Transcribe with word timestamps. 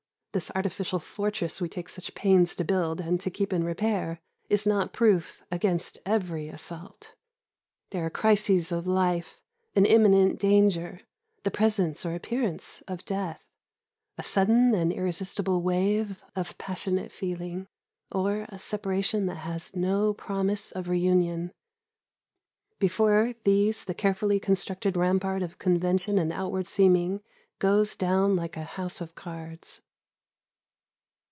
this 0.33 0.49
artificial 0.55 0.97
fortress 0.97 1.59
we 1.59 1.67
take 1.67 1.89
such 1.89 2.15
pains 2.15 2.55
to 2.55 2.63
build, 2.63 3.01
and 3.01 3.19
to 3.19 3.29
keep 3.29 3.51
in 3.51 3.65
repair, 3.65 4.21
is 4.49 4.65
not 4.65 4.93
proof 4.93 5.43
against 5.51 5.97
every 6.05 6.47
assault. 6.47 7.15
There 7.89 8.05
are 8.05 8.09
crises 8.09 8.71
of 8.71 8.87
life 8.87 9.41
an 9.75 9.85
imminent 9.85 10.39
danger, 10.39 11.01
the 11.43 11.51
presence 11.51 12.05
or 12.05 12.15
appearance 12.15 12.79
of 12.87 13.03
death, 13.03 13.43
a 14.17 14.23
sudden 14.23 14.73
and 14.73 14.93
irresistible 14.93 15.61
wave 15.61 16.23
of 16.33 16.57
passionate 16.57 17.11
feeling, 17.11 17.67
or 18.09 18.45
a 18.47 18.57
separation 18.57 19.25
that 19.25 19.39
has 19.39 19.75
no 19.75 20.13
promise 20.13 20.71
of 20.71 20.87
reunion 20.87 21.51
before 22.79 23.33
these 23.43 23.83
the 23.83 23.93
carefully 23.93 24.39
constructed 24.39 24.95
rampart 24.95 25.43
of 25.43 25.59
convention 25.59 26.17
and 26.17 26.31
outward 26.31 26.67
seeming 26.67 27.19
goes 27.59 27.97
down 27.97 28.33
like 28.37 28.55
a 28.55 28.63
house 28.63 29.01
of 29.01 29.13
cards. 29.13 29.81